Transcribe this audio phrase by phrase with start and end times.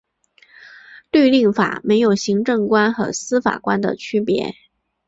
[1.11, 4.55] 律令法没有行政官和司法官的区别。